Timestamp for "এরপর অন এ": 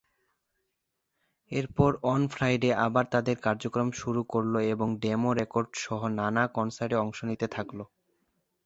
1.51-2.31